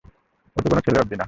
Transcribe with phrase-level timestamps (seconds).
[0.55, 1.19] ও তো কোনো ছেলে অবধি না।